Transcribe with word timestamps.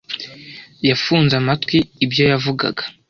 Yafunze 0.89 1.33
amatwi 1.41 1.77
ibyo 2.05 2.23
yavugaga. 2.31 2.83